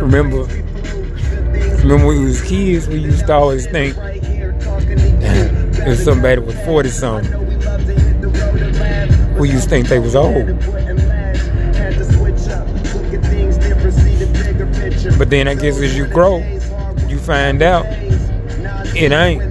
[0.00, 0.42] remember,
[1.82, 3.96] remember when we was kids, we used to always think
[5.86, 7.32] if somebody was 40 something,
[9.38, 10.46] we used to think they was old.
[15.18, 16.38] But then I guess as you grow,
[17.08, 17.86] you find out
[18.96, 19.42] it ain't.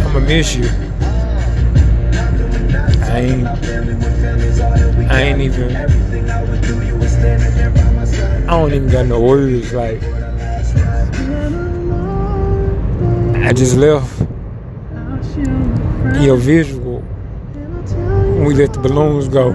[0.00, 0.68] I'ma miss you.
[3.02, 3.46] I ain't.
[5.10, 6.55] I ain't even.
[8.56, 9.70] I don't even got no words.
[9.74, 10.02] Like
[13.44, 14.18] I just left
[16.22, 19.50] your visual when we let the balloons go,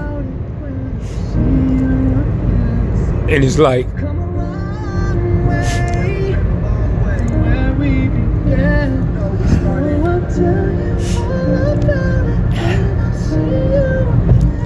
[3.27, 3.87] and it's like.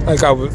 [0.06, 0.54] Like I was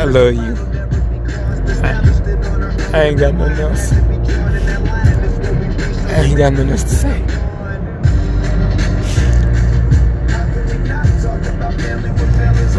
[0.00, 0.54] I love you.
[1.84, 1.90] I,
[2.94, 3.92] I ain't got nothing else.
[6.08, 7.20] I ain't got nothing else to say.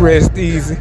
[0.01, 0.73] Rest easy.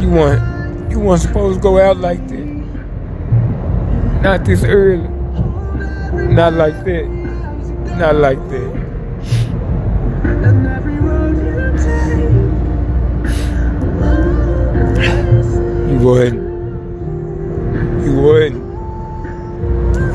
[0.00, 2.46] You want you weren't supposed to go out like that.
[4.22, 5.06] Not this early.
[6.32, 7.06] Not like that.
[7.98, 8.85] Not like that.
[15.96, 16.42] You wouldn't.
[18.04, 18.62] You wouldn't.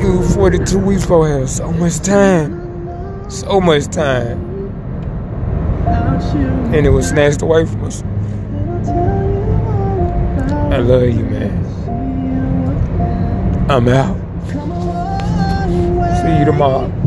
[0.00, 3.28] You 42 weeks for have so much time.
[3.28, 4.38] So much time.
[6.72, 8.04] And it was snatched away from us.
[10.72, 11.64] I love you, man.
[13.68, 14.16] I'm out.
[16.22, 17.01] See you tomorrow.